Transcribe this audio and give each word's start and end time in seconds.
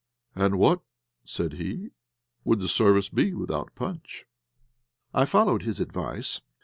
"And 0.33 0.57
what," 0.57 0.81
said 1.25 1.53
he, 1.53 1.91
"would 2.43 2.59
the 2.59 2.67
service 2.67 3.07
be 3.07 3.35
without 3.35 3.75
punch?" 3.75 4.25
I 5.13 5.25
followed 5.25 5.61
his 5.61 5.79
advice. 5.79 6.41